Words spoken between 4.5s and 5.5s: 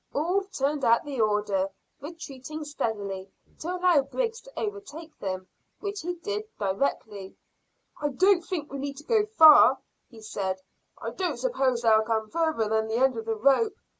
overtake them,